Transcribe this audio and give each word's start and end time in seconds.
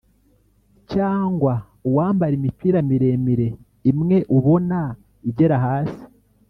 cyangwa 0.91 1.53
uwambara 1.87 2.33
imipira 2.39 2.77
miremire 2.89 3.47
imwe 3.91 4.17
ubona 4.37 4.79
igera 5.29 5.57
hasi 5.65 6.01